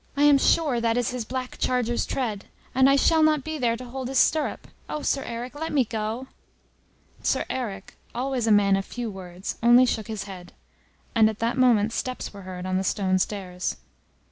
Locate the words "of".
8.75-8.83